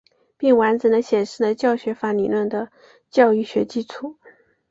[0.35, 2.71] 并完整地显示了教学法理论的
[3.11, 4.15] 教育学基础。